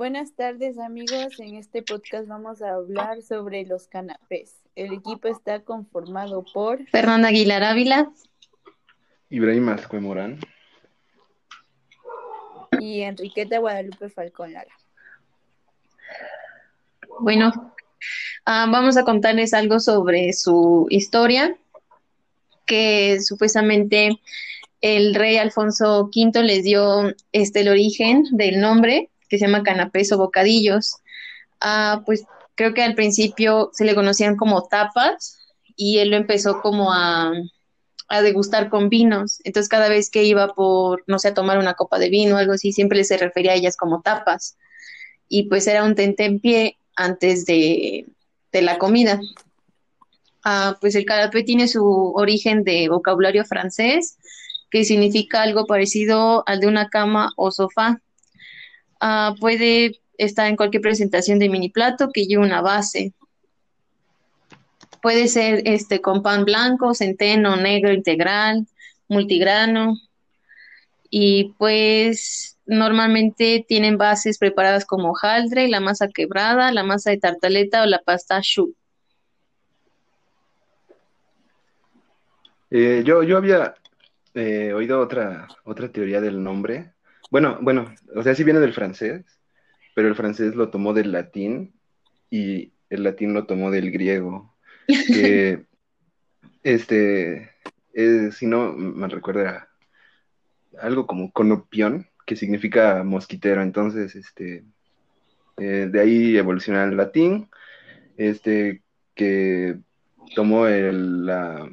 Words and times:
Buenas 0.00 0.34
tardes 0.34 0.78
amigos, 0.78 1.38
en 1.40 1.56
este 1.56 1.82
podcast 1.82 2.26
vamos 2.26 2.62
a 2.62 2.70
hablar 2.70 3.20
sobre 3.20 3.66
los 3.66 3.86
canapés. 3.86 4.54
El 4.74 4.94
equipo 4.94 5.28
está 5.28 5.60
conformado 5.60 6.42
por 6.54 6.86
Fernanda 6.86 7.28
Aguilar 7.28 7.62
Ávila 7.62 8.10
Ibrahim 9.28 9.68
Azcue 9.68 10.00
Morán. 10.00 10.40
y 12.80 13.02
Enriqueta 13.02 13.58
Guadalupe 13.58 14.08
Falcón 14.08 14.54
Lara. 14.54 14.72
Bueno, 17.18 17.74
ah, 18.46 18.68
vamos 18.72 18.96
a 18.96 19.04
contarles 19.04 19.52
algo 19.52 19.80
sobre 19.80 20.32
su 20.32 20.86
historia, 20.88 21.58
que 22.64 23.20
supuestamente 23.20 24.18
el 24.80 25.14
rey 25.14 25.36
Alfonso 25.36 26.04
V 26.04 26.42
les 26.42 26.64
dio 26.64 27.14
este 27.32 27.60
el 27.60 27.68
origen 27.68 28.24
del 28.30 28.62
nombre, 28.62 29.10
que 29.30 29.38
se 29.38 29.46
llama 29.46 29.62
canapés 29.62 30.12
o 30.12 30.18
bocadillos. 30.18 30.96
Ah, 31.60 32.02
pues 32.04 32.24
creo 32.56 32.74
que 32.74 32.82
al 32.82 32.94
principio 32.94 33.70
se 33.72 33.86
le 33.86 33.94
conocían 33.94 34.36
como 34.36 34.68
tapas 34.68 35.38
y 35.76 35.98
él 35.98 36.10
lo 36.10 36.16
empezó 36.16 36.60
como 36.60 36.92
a, 36.92 37.32
a 38.08 38.22
degustar 38.22 38.68
con 38.68 38.90
vinos. 38.90 39.40
Entonces 39.44 39.68
cada 39.68 39.88
vez 39.88 40.10
que 40.10 40.24
iba 40.24 40.48
por, 40.48 41.04
no 41.06 41.18
sé, 41.18 41.28
a 41.28 41.34
tomar 41.34 41.58
una 41.58 41.74
copa 41.74 41.98
de 41.98 42.10
vino 42.10 42.34
o 42.34 42.38
algo 42.38 42.52
así, 42.52 42.72
siempre 42.72 43.04
se 43.04 43.16
refería 43.16 43.52
a 43.52 43.54
ellas 43.54 43.76
como 43.76 44.02
tapas. 44.02 44.58
Y 45.28 45.44
pues 45.44 45.66
era 45.68 45.84
un 45.84 45.94
tentempié 45.94 46.76
antes 46.96 47.46
de, 47.46 48.06
de 48.52 48.62
la 48.62 48.78
comida. 48.78 49.20
Ah, 50.44 50.76
pues 50.80 50.94
el 50.96 51.04
canapé 51.04 51.44
tiene 51.44 51.68
su 51.68 52.12
origen 52.14 52.64
de 52.64 52.88
vocabulario 52.88 53.44
francés, 53.44 54.18
que 54.70 54.84
significa 54.84 55.42
algo 55.42 55.66
parecido 55.66 56.42
al 56.46 56.60
de 56.60 56.66
una 56.66 56.88
cama 56.88 57.32
o 57.36 57.50
sofá. 57.50 58.00
Ah, 59.00 59.34
puede 59.40 60.00
estar 60.18 60.46
en 60.46 60.56
cualquier 60.56 60.82
presentación 60.82 61.38
de 61.38 61.48
mini 61.48 61.70
plato 61.70 62.10
que 62.12 62.26
lleve 62.26 62.44
una 62.44 62.60
base. 62.60 63.14
Puede 65.00 65.28
ser 65.28 65.62
este 65.64 66.02
con 66.02 66.22
pan 66.22 66.44
blanco, 66.44 66.94
centeno, 66.94 67.56
negro, 67.56 67.92
integral, 67.92 68.66
multigrano. 69.08 69.94
Y 71.08 71.54
pues 71.58 72.58
normalmente 72.66 73.64
tienen 73.66 73.96
bases 73.96 74.38
preparadas 74.38 74.84
como 74.84 75.10
hojaldre, 75.10 75.68
la 75.68 75.80
masa 75.80 76.08
quebrada, 76.08 76.70
la 76.70 76.84
masa 76.84 77.10
de 77.10 77.18
tartaleta 77.18 77.82
o 77.82 77.86
la 77.86 78.00
pasta 78.00 78.40
choux. 78.42 78.74
Eh, 82.70 83.02
yo, 83.04 83.24
yo 83.24 83.38
había 83.38 83.74
eh, 84.34 84.72
oído 84.72 85.00
otra, 85.00 85.48
otra 85.64 85.90
teoría 85.90 86.20
del 86.20 86.40
nombre. 86.42 86.92
Bueno, 87.30 87.58
bueno, 87.62 87.94
o 88.16 88.22
sea, 88.22 88.34
sí 88.34 88.42
viene 88.42 88.58
del 88.58 88.74
francés, 88.74 89.24
pero 89.94 90.08
el 90.08 90.16
francés 90.16 90.56
lo 90.56 90.70
tomó 90.70 90.92
del 90.92 91.12
latín 91.12 91.74
y 92.28 92.72
el 92.90 93.04
latín 93.04 93.32
lo 93.32 93.46
tomó 93.46 93.70
del 93.70 93.92
griego. 93.92 94.54
Que, 94.86 95.64
este, 96.64 97.52
eh, 97.94 98.30
si 98.32 98.46
no 98.46 98.72
me 98.72 99.06
recuerda, 99.06 99.42
era 99.42 99.68
algo 100.80 101.06
como 101.06 101.30
conopión, 101.32 102.08
que 102.26 102.34
significa 102.34 103.04
mosquitero. 103.04 103.62
Entonces, 103.62 104.16
este, 104.16 104.64
eh, 105.56 105.88
de 105.90 106.00
ahí 106.00 106.36
evoluciona 106.36 106.82
el 106.82 106.96
latín, 106.96 107.48
este, 108.16 108.82
que 109.14 109.78
tomó 110.34 110.66
el, 110.66 111.26
la, 111.26 111.70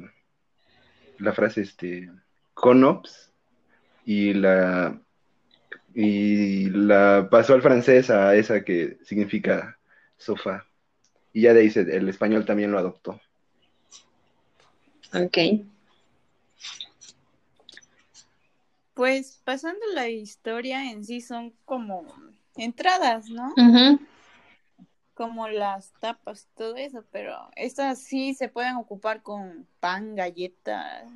la 1.18 1.32
frase, 1.32 1.62
este, 1.62 2.10
conops, 2.54 3.32
y 4.04 4.34
la, 4.34 5.00
y 6.00 6.70
la 6.70 7.26
pasó 7.28 7.54
al 7.54 7.62
francés 7.62 8.08
a 8.08 8.36
esa 8.36 8.62
que 8.62 8.98
significa 9.02 9.76
sofá. 10.16 10.64
Y 11.32 11.42
ya 11.42 11.52
de 11.54 11.62
ahí 11.62 11.70
se- 11.70 11.80
el 11.96 12.08
español 12.08 12.44
también 12.44 12.70
lo 12.70 12.78
adoptó. 12.78 13.20
Ok. 15.12 15.38
Pues 18.94 19.40
pasando 19.44 19.80
la 19.92 20.08
historia 20.08 20.88
en 20.92 21.04
sí 21.04 21.20
son 21.20 21.52
como 21.64 22.06
entradas, 22.56 23.28
¿no? 23.28 23.52
Como 25.14 25.48
las 25.48 25.92
tapas, 25.98 26.46
todo 26.56 26.76
eso, 26.76 27.04
pero 27.10 27.34
estas 27.56 27.98
sí 28.00 28.34
se 28.34 28.48
pueden 28.48 28.76
ocupar 28.76 29.22
con 29.22 29.66
pan, 29.80 30.14
galletas, 30.14 31.08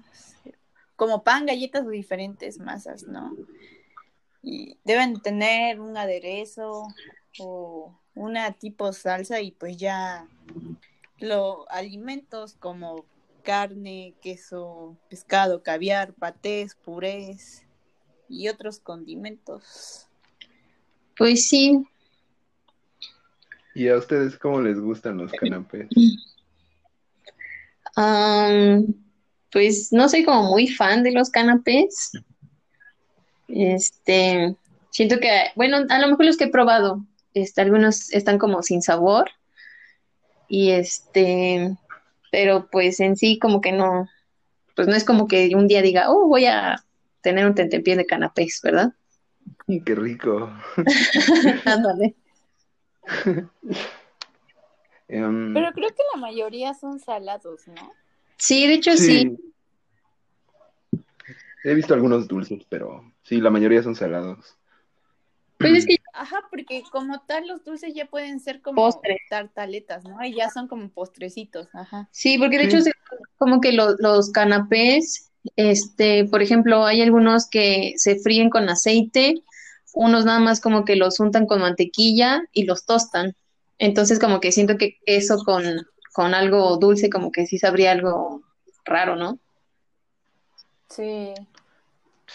como 0.97 1.23
pan, 1.23 1.47
galletas 1.47 1.87
o 1.87 1.91
diferentes 1.91 2.59
masas, 2.59 3.05
¿no? 3.05 3.37
Y 4.43 4.79
deben 4.85 5.21
tener 5.21 5.81
un 5.81 5.97
aderezo 5.97 6.89
o 7.39 7.99
una 8.15 8.53
tipo 8.53 8.93
salsa 8.93 9.41
y 9.41 9.53
pues 9.53 9.77
ya 9.77 10.27
los 11.19 11.65
alimentos 11.69 12.55
como 12.59 13.05
carne, 13.43 14.15
queso, 14.21 14.97
pescado, 15.09 15.63
caviar, 15.63 16.13
patés, 16.15 16.75
purés 16.75 17.65
y 18.29 18.49
otros 18.49 18.81
condimentos. 18.81 20.09
Pues 21.17 21.49
sí, 21.49 21.87
¿Y 23.75 23.89
a 23.89 23.97
ustedes 23.97 24.37
cómo 24.37 24.61
les 24.61 24.79
gustan 24.79 25.19
los 25.19 25.33
canapés? 25.33 25.89
Am, 27.97 28.95
pues 29.51 29.93
no 29.93 30.09
soy 30.09 30.25
como 30.25 30.51
muy 30.51 30.69
fan 30.69 31.03
de 31.03 31.13
los 31.13 31.31
canapés. 31.31 32.13
Este, 33.53 34.57
siento 34.91 35.21
que, 35.21 35.51
bueno, 35.55 35.85
a 35.89 35.99
lo 35.99 36.09
mejor 36.09 36.25
los 36.25 36.39
que 36.39 36.45
he 36.45 36.49
probado, 36.49 37.05
este, 37.35 37.61
algunos 37.61 38.13
están 38.13 38.39
como 38.39 38.63
sin 38.63 38.81
sabor. 38.83 39.31
Y 40.49 40.71
este, 40.71 41.77
pero 42.31 42.69
pues 42.71 42.99
en 43.01 43.17
sí 43.17 43.39
como 43.39 43.61
que 43.61 43.73
no, 43.73 44.09
pues 44.75 44.89
no 44.89 44.95
es 44.95 45.05
como 45.05 45.29
que 45.29 45.55
un 45.55 45.69
día 45.69 45.83
diga, 45.83 46.11
oh, 46.11 46.27
voy 46.29 46.47
a 46.47 46.83
tener 47.21 47.47
un 47.47 47.55
tentempié 47.55 47.97
de 47.97 48.07
canapés, 48.07 48.61
¿verdad? 48.63 48.93
Qué 49.67 49.95
rico. 49.95 50.51
Ándale. 51.65 52.15
Em, 55.09 55.53
Pero 55.53 55.73
creo 55.73 55.91
que 55.91 56.03
la 56.15 56.21
mayoría 56.21 56.73
son 56.73 56.99
salados, 56.99 57.69
¿no? 57.69 57.93
Sí, 58.39 58.67
de 58.67 58.75
hecho 58.75 58.97
sí. 58.97 59.37
He 61.65 61.75
visto 61.75 61.93
algunos 61.93 62.27
dulces, 62.27 62.65
pero 62.71 63.12
sí, 63.23 63.41
la 63.41 63.51
mayoría 63.51 63.83
son 63.83 63.95
salados. 63.95 64.59
Pues 65.59 65.73
es 65.73 65.87
que 65.87 65.97
Ajá, 66.15 66.37
porque 66.51 66.83
como 66.93 67.21
tal 67.23 67.49
los 67.49 67.65
dulces 67.65 67.95
ya 67.95 68.07
pueden 68.07 68.39
ser 68.39 68.61
como 68.61 68.77
Postre. 68.77 69.17
tartaletas, 69.31 70.05
¿no? 70.05 70.23
Y 70.25 70.35
ya 70.35 70.51
son 70.51 70.69
como 70.69 70.89
postrecitos, 70.91 71.69
ajá. 71.75 72.09
Sí, 72.13 72.39
porque 72.39 72.59
de 72.59 72.71
Sí. 72.71 72.77
hecho 72.77 72.91
como 73.39 73.61
que 73.61 73.73
lo- 73.73 73.97
los 73.99 74.31
canapés, 74.31 75.31
este, 75.57 76.27
por 76.27 76.43
ejemplo, 76.43 76.85
hay 76.85 77.01
algunos 77.01 77.49
que 77.49 77.95
se 77.97 78.19
fríen 78.21 78.51
con 78.51 78.69
aceite, 78.69 79.43
unos 79.95 80.25
nada 80.25 80.39
más 80.39 80.61
como 80.61 80.85
que 80.85 80.97
los 80.97 81.19
untan 81.19 81.47
con 81.47 81.61
mantequilla 81.63 82.43
y 82.53 82.65
los 82.65 82.85
tostan. 82.85 83.35
Entonces 83.79 84.19
como 84.21 84.41
que 84.41 84.53
siento 84.53 84.77
que 84.77 84.99
eso 85.07 85.39
con, 85.45 85.65
con 86.13 86.35
algo 86.35 86.77
dulce 86.77 87.11
como 87.11 87.33
que 87.33 87.47
sí 87.47 87.59
sabría 87.59 87.93
algo 87.93 88.43
raro, 88.85 89.17
¿no? 89.17 89.39
Sí. 90.89 91.35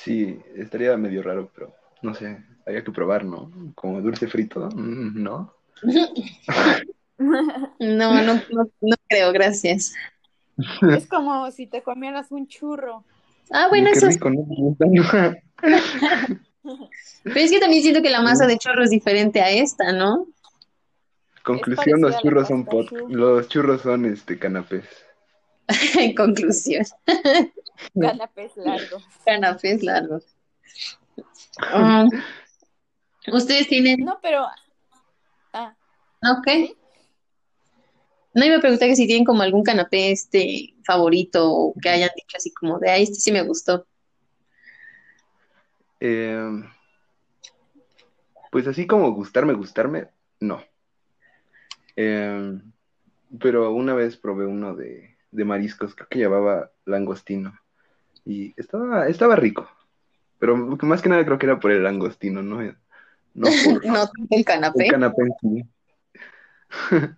Sí, 0.04 0.40
estaría 0.56 0.96
medio 0.98 1.24
raro, 1.24 1.52
pero 1.54 1.74
no 2.02 2.14
sé, 2.14 2.38
habría 2.66 2.84
que 2.84 2.92
probar, 2.92 3.26
¿no? 3.26 3.52
Como 3.76 4.02
dulce 4.02 4.28
frito, 4.28 4.70
mm, 4.74 5.24
¿no? 5.24 5.54
No, 7.20 8.22
no, 8.22 8.22
no, 8.22 8.70
no 8.80 8.96
creo, 9.08 9.32
gracias. 9.32 9.92
Es 10.92 11.08
como 11.08 11.50
si 11.50 11.66
te 11.66 11.82
comieras 11.82 12.32
un 12.32 12.48
churro. 12.48 13.04
Ah, 13.50 13.68
bueno, 13.70 13.90
Qué 13.92 13.98
eso 13.98 14.08
rico, 14.08 14.30
¿no? 14.30 14.44
Gusta. 14.48 14.86
Pero 17.24 17.40
es 17.40 17.52
que 17.52 17.60
también 17.60 17.82
siento 17.82 18.04
que 18.04 18.12
la 18.12 18.22
masa 18.22 18.46
de 18.46 18.58
chorro 18.60 18.84
es 18.84 18.92
diferente 18.92 19.42
a 19.42 19.50
esta, 19.50 19.92
¿no? 19.94 20.28
Conclusión, 21.44 22.02
los 22.02 22.20
churros 22.20 22.48
son 22.48 22.66
pot, 22.66 22.92
los 23.10 23.48
churros 23.48 23.82
son 23.82 24.06
este 24.06 24.38
canapés. 24.38 24.86
En 26.00 26.16
conclusión, 26.16 26.86
Canapés 28.00 28.56
largos. 28.58 29.04
canapés 29.26 29.84
largos. 29.84 30.24
Ah, 31.60 32.08
¿ustedes 33.32 33.68
tienen 33.68 34.00
No, 34.04 34.20
pero. 34.22 34.48
Ah, 35.54 35.76
Ok. 36.24 36.76
No 38.34 38.46
iba 38.46 38.58
a 38.58 38.62
preguntar 38.62 38.88
que 38.88 38.96
si 38.96 39.08
tienen 39.08 39.26
como 39.26 39.42
algún 39.42 39.64
canapé 39.64 40.12
este 40.12 40.76
favorito 40.86 41.52
o 41.52 41.74
que 41.82 41.90
hayan 41.90 42.12
dicho 42.16 42.38
así 42.38 42.52
como 42.54 42.78
de, 42.78 42.92
ay, 42.92 43.04
este 43.04 43.16
sí 43.16 43.32
me 43.32 43.42
gustó. 43.42 43.88
Eh, 46.00 46.64
pues 48.52 48.68
así 48.68 48.86
como 48.86 49.12
gustarme, 49.12 49.54
gustarme, 49.54 50.10
no. 50.40 50.64
Eh, 51.96 52.60
pero 53.40 53.72
una 53.72 53.96
vez 53.96 54.18
probé 54.18 54.46
uno 54.46 54.76
de, 54.76 55.17
de 55.38 55.46
mariscos, 55.46 55.96
creo 55.96 56.10
que 56.10 56.20
llevaba 56.20 56.72
langostino. 56.86 57.58
Y 58.26 58.54
estaba, 58.60 59.08
estaba 59.08 59.36
rico. 59.36 59.70
Pero 60.40 60.58
más 60.58 61.02
que 61.02 61.10
nada 61.10 61.26
creo 61.26 61.38
que 61.38 61.46
era 61.46 61.60
por 61.60 61.72
el 61.72 61.84
langostino, 61.84 62.44
no, 62.44 62.62
no 62.62 63.48
por 63.64 63.86
No, 63.86 64.10
el 64.30 64.44
canapé. 64.46 64.86
el 64.86 64.92
canapé 64.92 65.24
sí. 65.42 65.64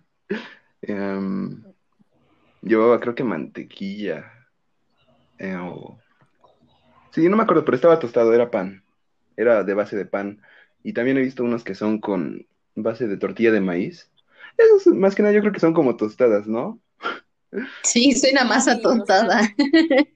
Em, 0.82 1.62
llevaba 2.62 3.00
creo 3.00 3.14
que 3.14 3.24
mantequilla. 3.24 4.32
eh, 5.38 5.56
o- 5.56 5.98
Sí, 7.12 7.28
no 7.28 7.36
me 7.36 7.42
acuerdo, 7.42 7.64
pero 7.64 7.74
estaba 7.74 7.98
tostado, 7.98 8.32
era 8.34 8.50
pan. 8.50 8.84
Era 9.36 9.64
de 9.64 9.74
base 9.74 9.96
de 9.96 10.06
pan. 10.06 10.40
Y 10.82 10.92
también 10.92 11.18
he 11.18 11.22
visto 11.22 11.42
unos 11.44 11.64
que 11.64 11.74
son 11.74 12.00
con 12.00 12.46
base 12.76 13.08
de 13.08 13.16
tortilla 13.16 13.50
de 13.52 13.60
maíz. 13.60 14.10
Esos, 14.56 14.86
más 14.94 15.14
que 15.14 15.22
nada, 15.22 15.34
yo 15.34 15.40
creo 15.40 15.52
que 15.52 15.60
son 15.60 15.74
como 15.74 15.96
tostadas, 15.96 16.46
¿no? 16.46 16.80
Sí, 17.82 18.12
suena 18.12 18.44
masa 18.44 18.76
Sí, 18.76 18.82
tostada. 18.82 19.40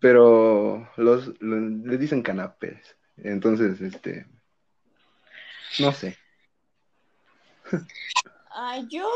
Pero 0.00 0.88
los, 0.96 1.40
lo- 1.40 1.60
les 1.86 2.00
dicen 2.00 2.22
canapés. 2.22 2.96
Entonces, 3.16 3.80
este, 3.80 4.26
no 5.78 5.92
sé. 5.92 6.16
Ah, 8.50 8.80
yo 8.88 9.08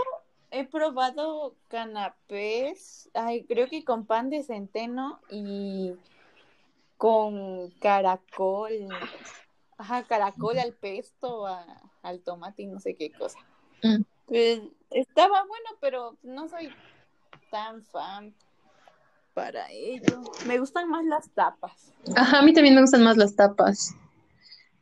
he 0.51 0.65
probado 0.67 1.57
canapés, 1.69 3.11
ay, 3.15 3.45
creo 3.45 3.69
que 3.69 3.85
con 3.85 4.07
pan 4.07 4.31
de 4.31 4.43
centeno 4.43 5.21
y 5.31 5.95
con 6.97 7.71
caracol. 7.81 8.89
Ajá, 9.79 10.05
caracol 10.05 10.59
al 10.59 10.75
pesto, 10.75 11.47
a- 11.47 11.83
al 12.03 12.21
tomate 12.21 12.63
y 12.63 12.67
no 12.67 12.79
sé 12.79 12.95
qué 12.95 13.11
cosa. 13.11 13.39
Mm. 13.83 14.03
Pues, 14.27 14.61
estaba 14.91 15.45
bueno, 15.45 15.71
pero 15.81 16.17
no 16.23 16.49
soy 16.49 16.69
tan 17.53 17.83
fan 17.83 18.35
para 19.35 19.71
ello. 19.71 20.23
Me 20.47 20.59
gustan 20.59 20.89
más 20.89 21.05
las 21.05 21.29
tapas. 21.31 21.93
Ajá, 22.17 22.39
a 22.39 22.43
mí 22.43 22.55
también 22.55 22.75
me 22.75 22.81
gustan 22.81 23.05
más 23.05 23.19
las 23.19 23.37
tapas. 23.37 23.95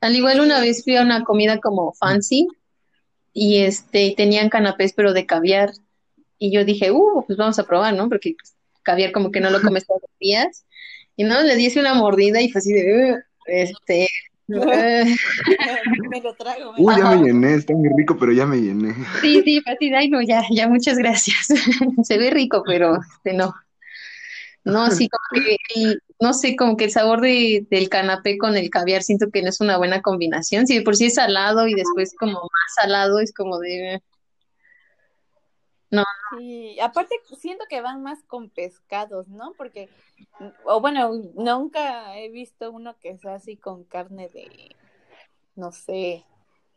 Al 0.01 0.15
igual 0.15 0.41
una 0.41 0.61
vez 0.61 0.85
fui 0.85 0.97
a 0.97 1.03
una 1.03 1.25
comida 1.25 1.59
como 1.59 1.93
fancy 1.93 2.47
y 3.33 3.59
este 3.59 4.15
tenían 4.17 4.49
canapés 4.49 4.93
pero 4.95 5.13
de 5.13 5.27
caviar 5.27 5.73
y 6.39 6.53
yo 6.53 6.65
dije, 6.65 6.93
uh, 6.93 7.25
pues 7.27 7.37
vamos 7.37 7.59
a 7.59 7.67
probar, 7.67 7.93
¿no? 7.95 8.09
Porque 8.09 8.37
caviar 8.83 9.11
como 9.13 9.33
que 9.33 9.41
no 9.41 9.51
lo 9.51 9.61
comes 9.61 9.87
todos 9.87 10.01
los 10.03 10.19
días. 10.19 10.65
Y 11.17 11.25
no, 11.25 11.43
le 11.43 11.57
di 11.57 11.71
una 11.79 11.95
mordida 11.95 12.41
y 12.41 12.51
fue 12.51 12.61
así 12.61 12.73
de, 12.73 13.15
"Uh", 13.15 13.19
este. 13.47 14.09
me 16.11 16.21
lo 16.21 16.35
trago. 16.35 16.73
me 16.73 16.83
Uy, 16.83 16.95
ya 16.97 17.11
me 17.11 17.23
llené, 17.23 17.55
está 17.55 17.75
muy 17.75 17.89
rico, 17.97 18.17
pero 18.19 18.33
ya 18.33 18.47
me 18.47 18.57
llené. 18.57 18.95
sí, 19.21 19.43
sí, 19.45 19.63
así 19.67 19.91
de, 19.91 19.97
ay, 19.97 20.09
no, 20.09 20.21
ya, 20.23 20.43
ya, 20.51 20.69
muchas 20.69 20.99
gracias. 20.99 21.49
Se 22.03 22.19
ve 22.19 22.31
rico, 22.31 22.63
pero 22.67 22.97
este, 22.97 23.33
no. 23.33 23.55
No, 24.63 24.83
así 24.83 25.09
como 25.09 25.43
que, 25.43 25.97
no 26.21 26.35
sé, 26.35 26.55
como 26.55 26.77
que 26.77 26.85
el 26.85 26.91
sabor 26.91 27.23
de, 27.23 27.67
del 27.71 27.89
canapé 27.89 28.37
con 28.37 28.57
el 28.57 28.69
caviar 28.69 29.03
siento 29.03 29.31
que 29.31 29.43
no 29.43 29.49
es 29.49 29.61
una 29.61 29.79
buena 29.79 30.03
combinación. 30.03 30.67
Si 30.67 30.77
de 30.77 30.83
por 30.83 30.97
sí 30.97 31.07
es 31.07 31.15
salado 31.15 31.67
y 31.67 31.75
después 31.75 32.15
como 32.19 32.35
más 32.35 32.75
salado, 32.75 33.21
es 33.21 33.33
como 33.33 33.59
de, 33.59 34.03
no, 35.91 36.05
Sí, 36.31 36.79
aparte 36.81 37.17
siento 37.39 37.65
que 37.69 37.81
van 37.81 38.03
más 38.03 38.23
con 38.25 38.51
pescados, 38.51 39.27
¿no? 39.29 39.53
Porque, 39.55 39.89
o 40.65 40.81
bueno, 40.81 41.11
nunca 41.35 42.17
he 42.19 42.29
visto 42.31 42.71
uno 42.71 42.97
que 43.01 43.19
sea 43.19 43.35
así 43.35 43.57
con 43.57 43.85
carne 43.85 44.29
de, 44.29 44.77
no 45.57 45.73
sé, 45.73 46.25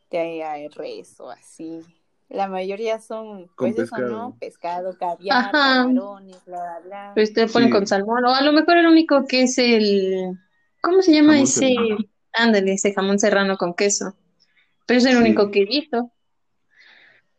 de 0.09 0.69
res 0.75 1.19
o 1.19 1.29
así. 1.29 1.81
La 2.29 2.47
mayoría 2.47 2.99
son, 2.99 3.47
Con 3.55 3.67
pues 3.67 3.77
eso, 3.77 3.95
pescado. 3.95 4.11
¿no? 4.11 4.37
Pescado, 4.39 4.97
caviar, 4.97 5.51
camarones, 5.61 6.43
bla, 6.45 6.79
bla, 6.79 6.79
bla. 6.81 7.13
pues 7.13 7.33
te 7.33 7.47
ponen 7.47 7.69
Sí. 7.69 7.71
con 7.71 7.87
salmón. 7.87 8.25
O 8.25 8.33
a 8.33 8.41
lo 8.41 8.53
mejor 8.53 8.77
el 8.77 8.87
único 8.87 9.25
que 9.27 9.43
es 9.43 9.57
el, 9.57 10.37
¿cómo 10.81 11.01
se 11.01 11.13
llama 11.13 11.33
Jamón 11.33 11.43
ese? 11.43 11.75
serrano. 11.75 11.97
Ándale, 12.33 12.73
ese 12.73 12.93
jamón 12.93 13.19
serrano 13.19 13.57
con 13.57 13.75
queso. 13.75 14.15
Pero 14.87 14.99
es 14.99 15.05
el 15.05 15.17
Sí. 15.17 15.17
único 15.17 15.51
que 15.51 15.61
he 15.61 15.65
visto. 15.65 16.11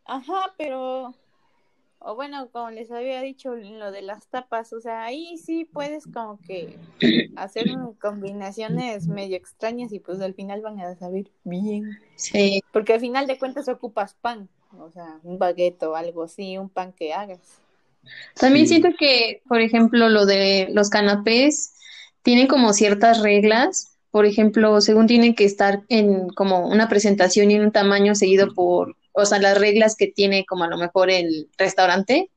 Ajá, 0.05 0.53
pero, 0.57 1.13
o 2.07 2.13
bueno, 2.15 2.49
como 2.51 2.69
les 2.69 2.91
había 2.91 3.19
dicho, 3.21 3.55
lo 3.55 3.91
de 3.91 4.03
las 4.03 4.27
tapas, 4.27 4.71
o 4.73 4.79
sea, 4.79 5.03
ahí 5.05 5.37
sí 5.37 5.65
puedes 5.65 6.05
como 6.05 6.39
que 6.39 6.77
hacer 7.35 7.65
combinaciones 7.99 9.07
medio 9.07 9.35
extrañas 9.35 9.91
y 9.91 9.99
pues 9.99 10.21
al 10.21 10.35
final 10.35 10.61
van 10.61 10.79
a 10.79 10.95
saber 10.95 11.31
bien. 11.43 11.97
Sí. 12.15 12.61
Porque 12.71 12.93
al 12.93 12.99
final 12.99 13.25
de 13.25 13.39
cuentas 13.39 13.67
ocupas 13.67 14.13
pan, 14.21 14.47
o 14.77 14.91
sea, 14.91 15.19
un 15.23 15.39
baguette 15.39 15.81
o 15.83 15.95
algo 15.95 16.23
así, 16.23 16.59
un 16.59 16.69
pan 16.69 16.93
que 16.93 17.11
hagas. 17.11 17.63
También 18.35 18.67
Sí. 18.67 18.75
siento 18.75 18.89
que, 18.99 19.41
por 19.47 19.61
ejemplo, 19.61 20.07
lo 20.09 20.27
de 20.27 20.67
los 20.73 20.89
canapés 20.89 21.73
tienen 22.21 22.45
como 22.47 22.73
ciertas 22.73 23.21
reglas. 23.23 23.97
Por 24.11 24.27
ejemplo, 24.27 24.79
según 24.79 25.07
tienen 25.07 25.33
que 25.33 25.45
estar 25.45 25.81
en 25.89 26.29
como 26.29 26.67
una 26.67 26.87
presentación 26.87 27.49
y 27.49 27.55
en 27.55 27.63
un 27.63 27.71
tamaño 27.71 28.13
seguido 28.13 28.53
por, 28.53 28.95
o 29.15 29.25
sea, 29.25 29.39
las 29.39 29.57
reglas 29.57 29.95
que 29.95 30.07
tiene 30.07 30.45
como 30.45 30.65
a 30.65 30.67
lo 30.67 30.77
mejor 30.77 31.09
el 31.09 31.47
restaurante. 31.57 32.29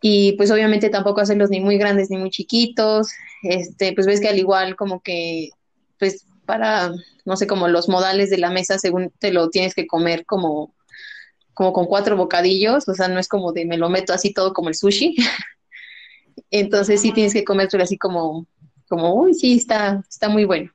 Y 0.00 0.32
pues 0.32 0.50
obviamente 0.50 0.90
tampoco 0.90 1.20
hacerlos 1.20 1.50
ni 1.50 1.60
muy 1.60 1.78
grandes 1.78 2.10
ni 2.10 2.16
muy 2.16 2.30
chiquitos. 2.30 3.12
Este, 3.42 3.92
pues 3.92 4.06
ves 4.06 4.20
que 4.20 4.28
al 4.28 4.38
igual 4.38 4.74
como 4.74 5.00
que, 5.00 5.50
pues 5.98 6.26
para, 6.44 6.92
no 7.24 7.36
sé, 7.36 7.46
como 7.46 7.68
los 7.68 7.88
modales 7.88 8.28
de 8.28 8.38
la 8.38 8.50
mesa, 8.50 8.78
según 8.78 9.12
te 9.20 9.32
lo 9.32 9.48
tienes 9.50 9.74
que 9.74 9.86
comer 9.86 10.26
como, 10.26 10.74
como 11.54 11.72
con 11.72 11.86
cuatro 11.86 12.16
bocadillos, 12.16 12.88
o 12.88 12.94
sea, 12.94 13.06
no 13.06 13.20
es 13.20 13.28
como 13.28 13.52
de 13.52 13.64
me 13.64 13.78
lo 13.78 13.88
meto 13.88 14.12
así 14.12 14.32
todo 14.32 14.52
como 14.52 14.68
el 14.68 14.74
sushi. 14.74 15.16
Entonces 16.50 17.00
sí 17.00 17.12
tienes 17.12 17.32
que 17.32 17.44
comértelo 17.44 17.84
así 17.84 17.96
como, 17.96 18.46
como, 18.88 19.14
uy, 19.14 19.34
sí, 19.34 19.58
está, 19.58 20.02
está 20.08 20.28
muy 20.28 20.44
bueno. 20.44 20.72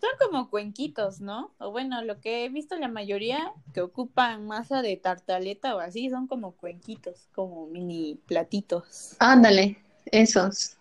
Son 0.00 0.10
como 0.20 0.48
cuenquitos, 0.48 1.20
¿no? 1.20 1.52
O 1.58 1.72
bueno, 1.72 2.02
lo 2.04 2.20
que 2.20 2.44
he 2.44 2.48
visto 2.48 2.76
la 2.76 2.86
mayoría 2.86 3.52
que 3.74 3.80
ocupan 3.80 4.46
masa 4.46 4.80
de 4.80 4.96
tartaleta 4.96 5.74
o 5.74 5.80
así, 5.80 6.08
son 6.08 6.28
como 6.28 6.52
cuenquitos, 6.52 7.28
como 7.34 7.66
mini 7.66 8.20
platitos. 8.26 9.16
Ándale, 9.18 9.78
esos. 10.06 10.76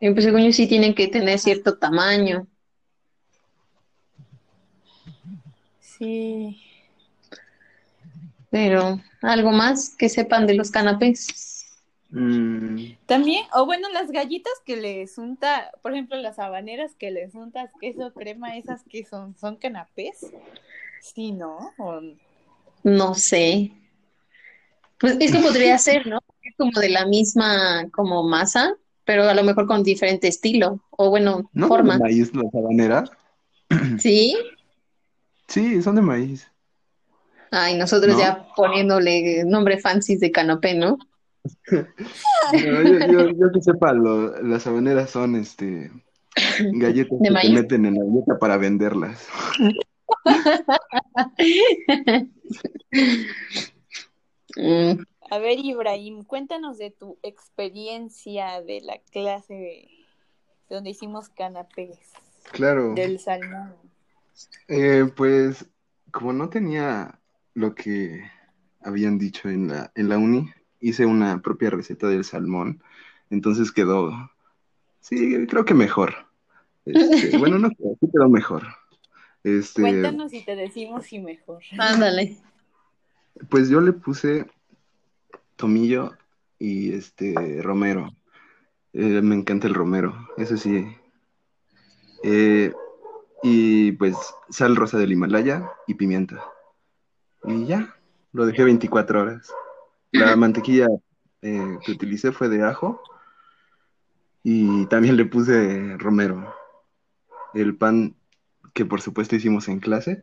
Pues 0.00 0.24
según 0.24 0.42
yo 0.42 0.52
sí 0.52 0.66
tienen 0.66 0.94
que 0.94 1.06
tener 1.06 1.38
cierto 1.38 1.78
tamaño. 1.78 2.48
Sí. 5.80 6.60
Pero, 8.50 9.00
¿algo 9.22 9.52
más 9.52 9.94
que 9.96 10.08
sepan 10.08 10.46
de 10.46 10.54
los 10.54 10.72
canapés? 10.72 11.55
Mm, 12.10 12.92
También, 13.06 13.44
o 13.52 13.66
bueno, 13.66 13.88
las 13.90 14.10
galletas 14.10 14.52
que 14.64 14.76
les 14.76 15.18
unta, 15.18 15.70
por 15.82 15.92
ejemplo, 15.92 16.16
las 16.16 16.38
habaneras 16.38 16.94
que 16.94 17.10
les 17.10 17.34
untas 17.34 17.70
queso, 17.80 18.12
crema, 18.14 18.56
esas 18.56 18.82
que 18.84 19.04
son, 19.04 19.36
son 19.38 19.56
canapés. 19.56 20.18
Sí, 21.00 21.32
¿no? 21.32 21.72
O- 21.78 22.00
No 22.84 23.14
sé. 23.14 23.72
Pues 24.98 25.16
es 25.20 25.32
que 25.32 25.38
podría 25.40 25.76
ser, 25.78 26.06
¿no? 26.06 26.20
Es 26.42 26.54
como 26.56 26.80
de 26.80 26.88
la 26.90 27.06
misma 27.06 27.88
como 27.92 28.22
masa, 28.22 28.74
pero 29.04 29.24
a 29.28 29.34
lo 29.34 29.42
mejor 29.44 29.66
con 29.66 29.82
diferente 29.82 30.28
estilo 30.28 30.80
o 30.90 31.10
bueno, 31.10 31.50
¿No 31.52 31.66
son 31.66 31.76
forma. 31.76 31.94
de 31.94 32.00
maíz 32.00 32.34
las 32.34 32.54
habaneras? 32.54 33.10
¿Sí? 33.98 34.36
Sí, 35.48 35.82
son 35.82 35.96
de 35.96 36.02
maíz. 36.02 36.50
Ay, 37.50 37.76
nosotros 37.76 38.14
¿No? 38.14 38.20
ya 38.20 38.46
poniéndole 38.56 39.44
nombre 39.44 39.78
fancy 39.78 40.16
de 40.16 40.30
canapé, 40.30 40.74
¿no? 40.74 40.98
No, 42.52 42.82
yo, 42.82 42.98
yo, 43.12 43.28
yo 43.30 43.52
que 43.52 43.60
sepa, 43.60 43.92
lo- 43.92 44.40
las 44.42 44.66
habaneras 44.66 45.10
son 45.10 45.34
este 45.36 45.90
galletas 46.72 47.18
¿De 47.18 47.28
que 47.28 47.34
te 47.40 47.50
meten 47.52 47.86
en 47.86 47.94
la 47.94 48.04
dieta 48.04 48.38
para 48.38 48.56
venderlas. 48.56 49.26
Mm, 54.56 55.02
A 55.30 55.38
ver, 55.38 55.58
Ibrahim, 55.58 56.22
cuéntanos 56.24 56.78
de 56.78 56.90
tu 56.90 57.18
experiencia 57.22 58.62
de 58.62 58.80
la 58.80 58.98
clase 59.10 59.54
de- 59.54 59.88
donde 60.70 60.90
hicimos 60.90 61.28
canapés, 61.28 61.98
Claro. 62.52 62.94
del 62.94 63.18
salmón. 63.18 63.74
Eh, 64.68 65.04
pues 65.16 65.66
como 66.12 66.32
no 66.32 66.48
tenía 66.48 67.18
lo 67.54 67.74
que 67.74 68.22
habían 68.82 69.18
dicho 69.18 69.48
en 69.48 69.68
la, 69.68 69.90
en 69.94 70.08
la 70.08 70.18
uni, 70.18 70.50
hice 70.88 71.04
una 71.04 71.42
propia 71.42 71.70
receta 71.70 72.08
del 72.08 72.24
salmón, 72.24 72.82
entonces 73.30 73.72
quedó, 73.72 74.30
sí, 75.00 75.46
creo 75.48 75.64
que 75.64 75.74
mejor. 75.74 76.14
Este, 76.84 77.36
bueno, 77.38 77.58
no 77.58 77.70
creo, 77.70 77.96
sí 78.00 78.08
quedó 78.12 78.28
mejor. 78.28 78.62
Este, 79.42 79.82
Cuéntanos 79.82 80.32
y 80.32 80.44
te 80.44 80.54
decimos 80.54 81.06
si 81.06 81.18
mejor. 81.18 81.62
ándale. 81.78 82.36
pues 83.48 83.68
yo 83.68 83.80
le 83.80 83.92
puse 83.92 84.46
tomillo 85.56 86.12
y 86.58 86.92
este 86.92 87.60
romero. 87.62 88.14
Eh, 88.92 89.20
me 89.22 89.34
encanta 89.34 89.66
el 89.66 89.74
romero, 89.74 90.14
eso 90.38 90.56
sí. 90.56 90.86
Eh, 92.22 92.72
y 93.42 93.92
pues 93.92 94.16
sal 94.48 94.76
rosa 94.76 94.98
del 94.98 95.12
Himalaya 95.12 95.68
y 95.86 95.94
pimienta. 95.94 96.42
Y 97.44 97.66
ya, 97.66 97.94
lo 98.32 98.46
dejé 98.46 98.64
24 98.64 99.22
horas. 99.22 99.52
La 100.12 100.36
mantequilla 100.36 100.86
eh, 101.42 101.78
que 101.84 101.92
utilicé 101.92 102.32
fue 102.32 102.48
de 102.48 102.62
ajo 102.62 103.02
y 104.42 104.86
también 104.86 105.16
le 105.16 105.24
puse 105.24 105.96
romero. 105.98 106.54
El 107.52 107.76
pan 107.76 108.14
que 108.74 108.84
por 108.84 109.00
supuesto 109.00 109.34
hicimos 109.34 109.66
en 109.66 109.80
clase. 109.80 110.22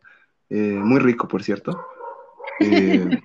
Eh, 0.49 0.55
muy 0.55 0.99
rico, 0.99 1.27
por 1.27 1.43
cierto. 1.43 1.85
Eh, 2.61 3.21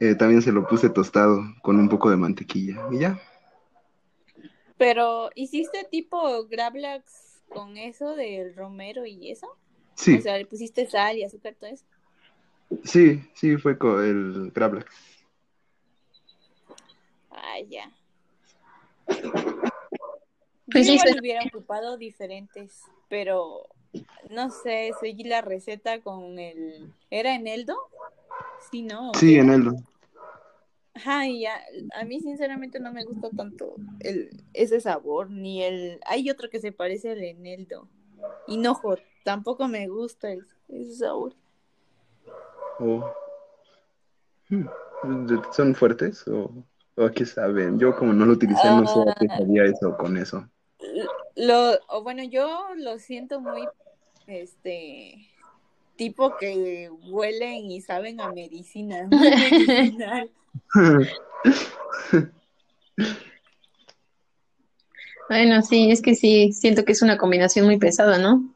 eh, 0.00 0.14
también 0.14 0.40
se 0.40 0.52
lo 0.52 0.66
puse 0.66 0.88
tostado 0.88 1.42
con 1.60 1.78
un 1.78 1.90
poco 1.90 2.08
de 2.08 2.16
mantequilla 2.16 2.86
y 2.90 3.00
ya. 3.00 3.20
Pero, 4.78 5.28
¿hiciste 5.34 5.86
tipo 5.90 6.46
Gravlax 6.46 7.42
con 7.50 7.76
eso 7.76 8.14
del 8.14 8.54
romero 8.54 9.04
y 9.04 9.30
eso? 9.30 9.48
Sí, 9.94 10.14
O 10.14 10.22
sea, 10.22 10.38
le 10.38 10.46
pusiste 10.46 10.88
sal 10.88 11.18
y 11.18 11.24
azúcar, 11.24 11.56
todo 11.58 11.68
eso. 11.68 11.84
Sí, 12.84 13.22
sí, 13.34 13.56
fue 13.56 13.78
con 13.78 14.04
el 14.04 14.50
Gravlax. 14.52 14.94
Ah, 17.30 17.60
ya. 17.68 17.90
Pues 20.70 20.86
sí, 20.86 20.98
se- 20.98 21.18
hubiera 21.18 21.44
ocupado 21.44 21.96
diferentes, 21.96 22.82
pero 23.08 23.68
no 24.30 24.50
sé, 24.50 24.92
seguí 25.00 25.24
la 25.24 25.40
receta 25.40 26.00
con 26.02 26.38
el... 26.38 26.92
¿Era 27.10 27.34
eneldo? 27.34 27.76
Sí, 28.70 28.82
¿no? 28.82 29.10
¿O 29.10 29.14
Sí, 29.14 29.34
qué? 29.34 29.38
en 29.38 29.50
Eldo. 29.50 29.72
Ajá, 30.94 31.26
y 31.28 31.40
ya, 31.42 31.62
a 31.94 32.04
mí 32.04 32.20
sinceramente 32.20 32.80
no 32.80 32.92
me 32.92 33.04
gusta 33.04 33.30
tanto 33.30 33.76
el, 34.00 34.30
ese 34.52 34.80
sabor, 34.80 35.30
ni 35.30 35.62
el... 35.62 36.00
Hay 36.06 36.28
otro 36.28 36.50
que 36.50 36.60
se 36.60 36.72
parece 36.72 37.12
al 37.12 37.22
eneldo. 37.22 37.88
Hinojo, 38.48 38.96
tampoco 39.24 39.68
me 39.68 39.86
gusta 39.88 40.32
el- 40.32 40.46
ese 40.68 40.96
sabor. 40.96 41.34
Oh. 42.80 43.12
¿Son 45.52 45.74
fuertes 45.74 46.26
o, 46.28 46.64
o 46.96 47.10
qué 47.10 47.26
saben? 47.26 47.78
Yo 47.78 47.94
como 47.96 48.12
no 48.12 48.24
lo 48.26 48.32
utilicé, 48.32 48.66
no 48.68 48.86
sé 48.86 49.00
a 49.00 49.14
qué 49.14 49.26
Ah. 49.30 49.38
sabía 49.38 49.64
eso 49.64 49.96
con 49.96 50.16
eso. 50.16 50.48
Lo, 51.36 51.78
o 51.88 52.02
bueno, 52.02 52.22
yo 52.24 52.68
lo 52.76 52.98
siento 52.98 53.40
muy, 53.40 53.68
este, 54.26 55.28
tipo 55.96 56.36
que 56.36 56.90
huelen 57.10 57.70
y 57.70 57.80
saben 57.80 58.20
a 58.20 58.32
medicina, 58.32 59.08
medicinal. 59.10 60.30
Bueno, 65.28 65.62
sí, 65.62 65.90
es 65.90 66.00
que 66.00 66.14
sí, 66.14 66.52
siento 66.52 66.84
que 66.84 66.92
es 66.92 67.02
una 67.02 67.18
combinación 67.18 67.66
muy 67.66 67.78
pesada, 67.78 68.18
¿no? 68.18 68.54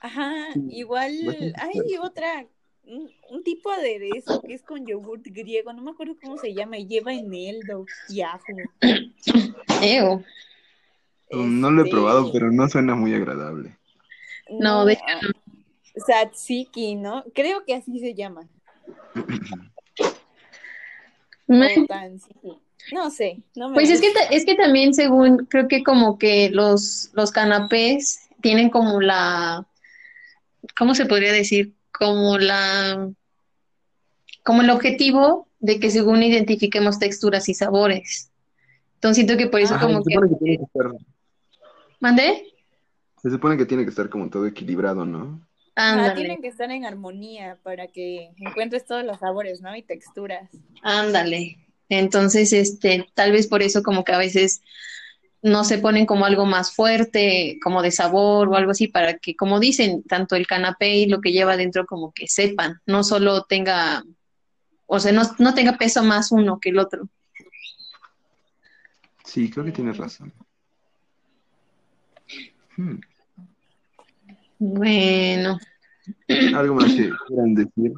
Ajá, 0.00 0.48
igual 0.68 1.12
hay 1.58 1.96
otra, 2.02 2.46
un, 2.84 3.10
un 3.30 3.44
tipo 3.44 3.70
de 3.70 3.76
aderezo 3.76 4.40
que 4.42 4.54
es 4.54 4.62
con 4.62 4.86
yogurt 4.86 5.24
griego, 5.26 5.72
no 5.72 5.82
me 5.82 5.90
acuerdo 5.92 6.16
cómo 6.22 6.36
se 6.36 6.52
llama, 6.54 6.78
y 6.78 6.86
lleva 6.86 7.12
eneldo 7.12 7.86
y 8.08 8.22
ajo. 8.22 8.44
Ew. 9.82 10.24
Um, 11.30 11.60
No 11.60 11.70
lo 11.70 11.82
he 11.82 11.84
Este, 11.84 11.96
probado, 11.96 12.32
pero 12.32 12.50
no 12.50 12.68
suena 12.68 12.94
muy 12.94 13.14
agradable. 13.14 13.76
No, 14.50 14.84
de 14.84 14.94
hecho 14.94 15.02
Tzatziki, 15.94 16.94
¿no? 16.94 17.24
Creo 17.34 17.64
que 17.64 17.74
así 17.74 17.98
se 18.00 18.14
llama. 18.14 18.48
No 22.90 23.10
sé, 23.10 23.42
no 23.54 23.68
me 23.68 23.74
Pues 23.74 23.90
es 23.90 24.00
que, 24.00 24.08
es 24.30 24.44
que 24.44 24.56
también 24.56 24.92
según, 24.92 25.46
creo 25.46 25.68
que 25.68 25.84
como 25.84 26.18
que 26.18 26.50
los, 26.50 27.10
los 27.12 27.30
canapés 27.30 28.28
tienen 28.40 28.70
como 28.70 29.00
la, 29.00 29.66
¿cómo 30.76 30.94
se 30.94 31.06
podría 31.06 31.32
decir? 31.32 31.74
Como 32.02 32.38
la, 32.38 33.10
como 34.42 34.62
el 34.62 34.70
objetivo 34.70 35.48
de 35.60 35.78
que 35.78 35.90
según 35.90 36.22
identifiquemos 36.22 36.98
texturas 36.98 37.48
y 37.48 37.54
sabores. 37.54 38.30
Entonces 38.94 39.24
siento 39.24 39.36
que 39.36 39.48
por 39.48 39.60
eso 39.60 39.74
Ah, 39.74 39.76
Ajá, 39.76 39.86
como 39.86 40.02
se 40.02 40.08
que, 40.08 40.14
supone 40.14 40.30
que 40.30 40.36
tiene 40.36 40.58
que 40.58 40.64
estar, 40.64 40.92
¿mandé? 42.00 42.44
se 43.22 43.30
supone 43.30 43.56
que 43.56 43.66
tiene 43.66 43.84
que 43.84 43.90
estar 43.90 44.08
como 44.08 44.28
todo 44.30 44.46
equilibrado, 44.48 45.04
¿no? 45.04 45.46
Ándale, 45.76 46.14
tienen 46.16 46.42
que 46.42 46.48
estar 46.48 46.70
en 46.72 46.84
armonía 46.84 47.56
para 47.62 47.86
que 47.86 48.32
encuentres 48.38 48.84
todos 48.84 49.04
los 49.04 49.20
sabores, 49.20 49.60
¿no? 49.60 49.74
Y 49.76 49.82
texturas. 49.82 50.50
ándale. 50.82 51.58
Entonces, 51.88 52.52
este, 52.52 53.06
tal 53.14 53.32
vez 53.32 53.46
por 53.46 53.62
eso 53.62 53.82
como 53.82 54.02
que 54.02 54.12
a 54.12 54.18
veces 54.18 54.60
no 55.42 55.64
se 55.64 55.78
ponen 55.78 56.06
como 56.06 56.24
algo 56.24 56.46
más 56.46 56.72
fuerte, 56.72 57.58
como 57.62 57.82
de 57.82 57.90
sabor 57.90 58.48
o 58.48 58.54
algo 58.54 58.70
así, 58.70 58.86
para 58.86 59.18
que, 59.18 59.34
como 59.34 59.58
dicen, 59.58 60.02
tanto 60.04 60.36
el 60.36 60.46
canapé 60.46 60.94
y 60.94 61.06
lo 61.06 61.20
que 61.20 61.32
lleva 61.32 61.56
dentro 61.56 61.84
como 61.84 62.12
que 62.12 62.28
sepan, 62.28 62.80
no 62.86 63.02
solo 63.02 63.42
tenga, 63.44 64.04
o 64.86 65.00
sea, 65.00 65.10
no, 65.12 65.22
no 65.38 65.52
tenga 65.54 65.76
peso 65.76 66.02
más 66.04 66.30
uno 66.30 66.60
que 66.60 66.70
el 66.70 66.78
otro. 66.78 67.08
Sí, 69.24 69.50
creo 69.50 69.64
que 69.64 69.72
tienes 69.72 69.96
razón. 69.96 70.32
Hmm, 72.76 72.96
Bueno, 74.58 75.58
¿Algo 76.54 76.74
más 76.74 76.92
que 76.92 77.10
quieran 77.26 77.54
decir? 77.54 77.92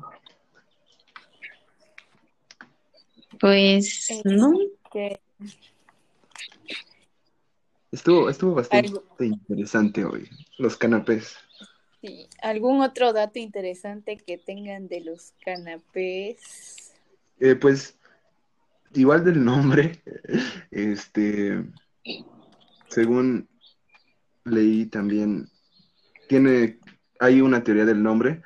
pues, 3.38 4.08
¿no? 4.24 4.52
Que 4.90 5.20
Estuvo, 7.94 8.28
estuvo 8.28 8.54
bastante 8.54 8.88
algo, 8.88 9.04
interesante 9.20 10.04
hoy, 10.04 10.28
los 10.58 10.76
canapés. 10.76 11.36
sí, 12.00 12.28
algún 12.42 12.80
otro 12.80 13.12
dato 13.12 13.38
interesante 13.38 14.16
que 14.16 14.36
tengan 14.36 14.88
de 14.88 15.00
los 15.00 15.32
canapés. 15.44 16.92
Eh, 17.38 17.54
pues, 17.54 17.96
igual 18.94 19.24
del 19.24 19.44
nombre, 19.44 20.02
este, 20.72 21.64
según 22.88 23.48
leí 24.44 24.86
también, 24.86 25.48
tiene, 26.28 26.80
hay 27.20 27.42
una 27.42 27.62
teoría 27.62 27.84
del 27.84 28.02
nombre 28.02 28.42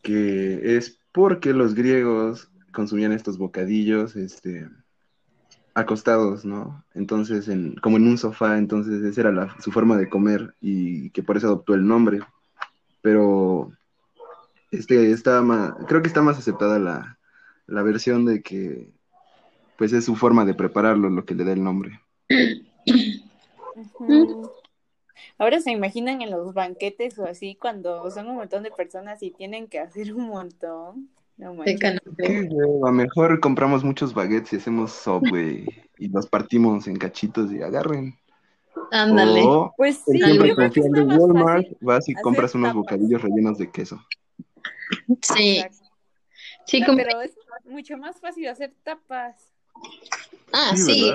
que 0.00 0.76
es 0.76 1.00
porque 1.10 1.52
los 1.52 1.74
griegos 1.74 2.52
consumían 2.72 3.10
estos 3.10 3.36
bocadillos, 3.36 4.14
este, 4.14 4.68
acostados, 5.78 6.44
¿no? 6.44 6.84
Entonces, 6.94 7.48
en, 7.48 7.74
como 7.76 7.96
en 7.96 8.06
un 8.06 8.18
sofá, 8.18 8.58
entonces 8.58 9.02
esa 9.02 9.20
era 9.22 9.32
la- 9.32 9.56
su 9.60 9.70
forma 9.70 9.96
de 9.96 10.08
comer 10.08 10.54
y 10.60 11.10
que 11.10 11.22
por 11.22 11.36
eso 11.36 11.46
adoptó 11.46 11.74
el 11.74 11.86
nombre. 11.86 12.20
Pero, 13.00 13.72
este, 14.70 15.12
está 15.12 15.40
más, 15.42 15.72
creo 15.86 16.02
que 16.02 16.08
está 16.08 16.20
más 16.22 16.38
aceptada 16.38 16.78
la, 16.78 17.18
la 17.66 17.82
versión 17.82 18.24
de 18.24 18.42
que, 18.42 18.90
pues 19.76 19.92
es 19.92 20.04
su 20.04 20.16
forma 20.16 20.44
de 20.44 20.54
prepararlo 20.54 21.08
lo 21.08 21.24
que 21.24 21.34
le 21.34 21.44
da 21.44 21.52
el 21.52 21.62
nombre. 21.62 22.00
Ahora 25.38 25.60
se 25.60 25.70
imaginan 25.70 26.20
en 26.22 26.30
los 26.30 26.52
banquetes 26.52 27.18
o 27.18 27.24
así, 27.24 27.54
cuando 27.54 28.10
son 28.10 28.28
un 28.28 28.36
montón 28.36 28.64
de 28.64 28.70
personas 28.70 29.22
y 29.22 29.30
tienen 29.30 29.68
que 29.68 29.78
hacer 29.78 30.12
un 30.12 30.28
montón. 30.28 31.08
No 31.38 31.54
manches. 31.54 31.80
canapé. 31.80 32.12
Qué 32.16 32.48
hueva, 32.50 32.92
mejor 32.92 33.40
compramos 33.40 33.84
muchos 33.84 34.12
baguettes 34.12 34.52
y 34.52 34.56
hacemos 34.56 34.92
Subway 34.92 35.64
y 35.98 36.08
los 36.08 36.26
partimos 36.26 36.86
en 36.88 36.96
cachitos 36.96 37.52
y 37.52 37.62
agarren. 37.62 38.18
Ándale. 38.90 39.42
O 39.44 39.72
Pues 39.76 39.98
sí, 40.06 40.18
siempre 40.20 40.48
está 40.48 40.62
más 41.04 41.18
Walmart, 41.18 41.62
fácil. 41.62 41.76
vas 41.80 42.08
y 42.08 42.14
compras 42.14 42.54
unos 42.54 42.70
tapas. 42.70 42.76
bocadillos 42.76 43.22
rellenos 43.22 43.58
de 43.58 43.70
queso. 43.70 44.04
Sí, 45.22 45.64
sí, 46.66 46.80
No, 46.80 46.86
como- 46.86 46.98
pero 46.98 47.20
es 47.22 47.36
mucho 47.64 47.96
más 47.96 48.20
fácil 48.20 48.48
hacer 48.48 48.72
tapas. 48.82 49.52
ah, 50.52 50.72
Sí, 50.76 50.82
sí. 50.82 51.12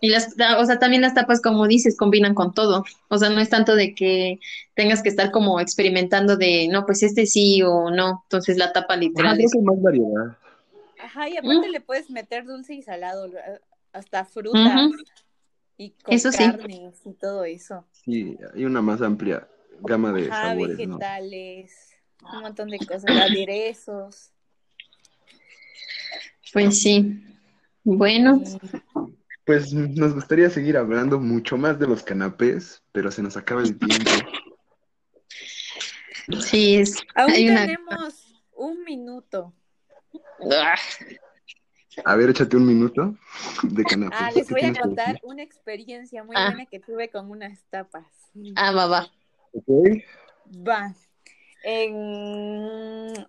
Y 0.00 0.10
las, 0.10 0.34
o 0.58 0.64
sea, 0.64 0.78
también 0.78 1.02
las 1.02 1.14
tapas, 1.14 1.40
como 1.40 1.66
dices, 1.66 1.96
combinan 1.96 2.34
con 2.34 2.54
todo. 2.54 2.84
O 3.08 3.18
sea, 3.18 3.30
no 3.30 3.40
es 3.40 3.48
tanto 3.48 3.74
de 3.74 3.94
que 3.94 4.38
tengas 4.74 5.02
que 5.02 5.08
estar 5.08 5.30
como 5.32 5.60
experimentando 5.60 6.36
de, 6.36 6.68
no, 6.68 6.86
pues 6.86 7.02
este 7.02 7.26
sí 7.26 7.62
o 7.62 7.90
no. 7.90 8.22
Entonces 8.26 8.56
la 8.58 8.72
tapa 8.72 8.94
Ajá, 8.94 9.02
literal 9.02 9.36
creo 9.36 9.46
es. 9.46 9.52
que 9.52 9.60
más 9.60 9.82
variedad. 9.82 10.36
Ajá, 11.00 11.28
y 11.28 11.34
Mm. 11.34 11.38
aparte 11.38 11.68
le 11.68 11.80
puedes 11.80 12.10
meter 12.10 12.44
dulce 12.44 12.74
y 12.74 12.82
salado, 12.82 13.26
eh, 13.26 13.60
hasta 13.92 14.24
frutas 14.24 14.90
y 15.76 15.90
con 15.90 16.14
Eso 16.14 16.30
sí. 16.32 16.38
carnes 16.38 17.00
y 17.04 17.12
todo 17.14 17.44
eso. 17.44 17.84
Sí, 18.04 18.36
hay 18.54 18.64
una 18.64 18.82
más 18.82 19.00
amplia 19.02 19.48
gama 19.80 20.12
de 20.12 20.28
Ajá, 20.30 20.48
sabores, 20.48 20.78
¿no? 20.78 20.96
vegetales, 20.96 21.92
un 22.32 22.40
montón 22.40 22.70
de 22.70 22.78
cosas, 22.80 23.04
aderezos. 23.16 24.32
Pues 26.52 26.80
sí. 26.82 27.22
Bueno, 27.84 28.42
Pues 29.48 29.72
nos 29.72 30.12
gustaría 30.12 30.50
seguir 30.50 30.76
hablando 30.76 31.18
mucho 31.18 31.56
más 31.56 31.78
de 31.78 31.86
los 31.86 32.02
canapés, 32.02 32.82
pero 32.92 33.10
se 33.10 33.22
nos 33.22 33.34
acaba 33.38 33.62
el 33.62 33.78
tiempo. 33.78 34.10
sí, 36.42 36.76
es. 36.76 36.94
Aún 37.14 37.30
Hay 37.30 37.48
una. 37.48 37.62
tenemos 37.62 38.44
un 38.52 38.84
minuto. 38.84 39.54
Ah, 40.52 40.74
A 42.04 42.14
ver, 42.16 42.28
échate 42.28 42.58
un 42.58 42.66
minuto 42.66 43.16
de 43.62 43.84
canapés. 43.84 44.18
Ah, 44.20 44.30
les 44.34 44.48
¿Qué 44.48 44.52
voy 44.52 44.64
a 44.64 44.74
contar 44.78 45.18
una 45.22 45.42
experiencia 45.42 46.22
muy 46.24 46.36
Ah. 46.38 46.50
buena 46.50 46.66
que 46.66 46.78
tuve 46.80 47.08
con 47.08 47.30
unas 47.30 47.64
tapas. 47.70 48.04
ah, 48.54 48.70
va, 48.72 48.86
va. 48.86 49.10
Ok. 49.54 49.66
Va. 50.68 50.94
En, 51.64 53.26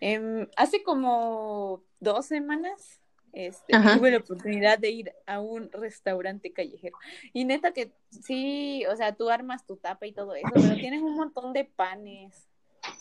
en- 0.00 0.48
hace 0.56 0.82
como 0.82 1.84
dos 2.00 2.24
semanas, 2.24 3.02
este, 3.32 3.72
tuve 3.72 4.10
la 4.10 4.18
oportunidad 4.18 4.78
de 4.78 4.90
ir 4.90 5.12
a 5.26 5.40
un 5.40 5.70
restaurante 5.72 6.52
callejero. 6.52 6.96
Y 7.32 7.44
neta 7.44 7.72
que 7.72 7.92
sí, 8.10 8.84
o 8.86 8.96
sea, 8.96 9.14
tú 9.14 9.30
armas 9.30 9.66
tu 9.66 9.76
tapa 9.76 10.06
y 10.06 10.12
todo 10.12 10.34
eso, 10.34 10.48
pero 10.54 10.74
tienen 10.74 11.02
un 11.02 11.16
montón 11.16 11.52
de 11.52 11.64
panes, 11.64 12.48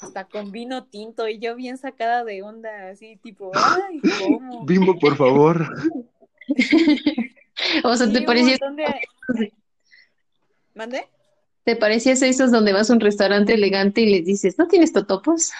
hasta 0.01 0.25
con 0.25 0.51
vino 0.51 0.86
tinto, 0.86 1.27
y 1.27 1.39
yo 1.39 1.55
bien 1.55 1.77
sacada 1.77 2.24
de 2.24 2.43
onda, 2.43 2.89
así 2.89 3.17
tipo, 3.17 3.51
ay, 3.53 4.01
¿cómo? 4.19 4.65
Bimbo, 4.65 4.98
por 5.00 5.15
favor. 5.15 5.67
o 7.84 7.96
sea, 7.96 8.12
¿te 8.12 8.22
parecía... 8.22 8.57
¿Mande? 10.74 11.07
¿Te 11.63 11.75
parecías 11.75 12.22
a 12.22 12.27
esos 12.27 12.51
donde 12.51 12.72
vas 12.72 12.89
a 12.89 12.93
un 12.93 13.01
restaurante 13.01 13.53
elegante 13.53 14.01
y 14.01 14.10
les 14.10 14.25
dices, 14.25 14.57
¿no 14.57 14.67
tienes 14.67 14.93
totopos? 14.93 15.51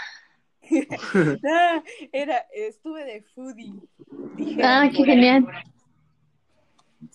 ah, 1.46 1.84
era, 2.12 2.46
estuve 2.54 3.04
de 3.04 3.22
foodie. 3.22 3.74
Ah, 4.64 4.90
qué 4.96 5.04
genial. 5.04 5.48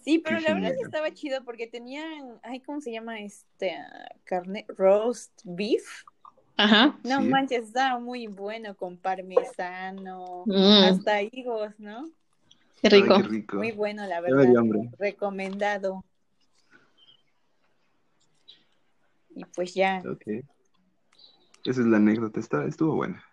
Sí, 0.04 0.18
pero 0.18 0.40
la 0.40 0.54
verdad 0.54 0.72
sí 0.74 0.82
estaba 0.82 1.12
chido 1.12 1.44
porque 1.44 1.66
tenían, 1.66 2.40
ay, 2.42 2.60
¿cómo 2.60 2.80
se 2.80 2.92
llama 2.92 3.20
este? 3.20 3.76
carne, 4.24 4.64
roast 4.68 5.32
beef. 5.44 6.04
Ajá. 6.56 6.98
No 7.04 7.20
manches, 7.22 7.66
estaba 7.68 7.98
muy 7.98 8.26
bueno 8.26 8.76
con 8.76 8.96
parmesano, 8.96 10.44
mm. 10.46 10.84
hasta 10.84 11.22
higos, 11.22 11.72
¿no? 11.78 12.08
Qué 12.82 12.88
rico. 12.88 13.20
Muy 13.54 13.72
bueno, 13.72 14.06
la 14.06 14.20
verdad. 14.20 14.52
Recomendado. 14.98 16.04
Y 19.34 19.44
pues 19.46 19.74
ya. 19.74 20.02
Ok. 20.10 20.44
Esa 21.64 21.80
es 21.80 21.86
la 21.86 21.98
anécdota, 21.98 22.40
está, 22.40 22.64
estuvo 22.64 22.96
buena. 22.96 23.24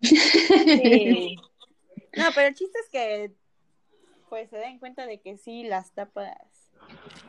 No, 2.18 2.30
pero 2.34 2.48
el 2.48 2.54
chiste 2.54 2.78
es 2.84 2.88
que 2.90 3.34
pues 4.28 4.50
se 4.50 4.56
den 4.56 4.78
cuenta 4.78 5.06
de 5.06 5.20
que 5.20 5.38
sí, 5.38 5.64
las 5.64 5.92
tapas. 5.92 6.36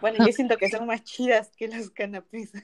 Bueno, 0.02 0.26
yo 0.26 0.32
siento 0.32 0.58
que 0.58 0.70
son 0.70 0.86
más 0.88 1.04
chidas 1.04 1.52
que 1.58 1.68
las 1.68 1.90
canapés. 1.90 2.52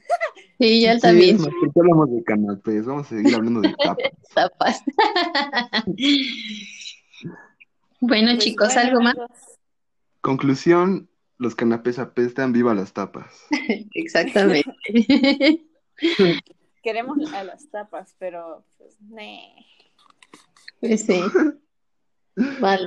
Sí, 0.58 0.80
ya 0.80 0.98
también. 0.98 1.36
¿Por 1.36 1.50
qué 1.50 1.80
hablamos 1.80 2.10
de 2.10 2.24
canapés? 2.24 2.86
Vamos 2.86 3.06
a 3.06 3.16
seguir 3.16 3.34
hablando 3.34 3.60
de 3.60 3.74
tapas. 3.74 4.12
tapas. 4.34 4.82
bueno, 8.00 8.30
pues 8.32 8.38
chicos, 8.38 8.74
¿algo 8.74 9.02
más? 9.02 9.16
Conclusión, 10.22 11.10
los 11.36 11.54
canapés 11.54 11.98
apestan, 11.98 12.54
viva 12.54 12.72
las 12.74 12.94
tapas. 12.94 13.46
Exactamente. 13.94 14.72
Queremos 16.82 17.18
a 17.34 17.44
las 17.44 17.68
tapas, 17.70 18.14
pero 18.18 18.64
pues, 18.78 18.96
pues 20.80 21.02
sí. 21.02 21.20
Vale. 22.36 22.86